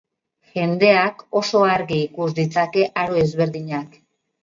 [0.55, 4.05] Jendeak oso argi ikus ditzake aro ezberdinak.